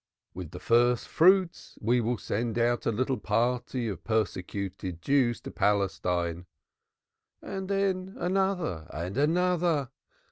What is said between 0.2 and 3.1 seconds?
With the first fruits we will send out a